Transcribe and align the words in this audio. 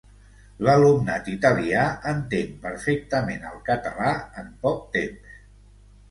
L'alumnat 0.67 1.27
italià 1.33 1.83
entén 2.11 2.55
perfectament 2.63 3.45
el 3.49 3.59
català 3.67 4.15
en 4.43 4.49
poc 4.65 4.81
temps... 4.97 5.37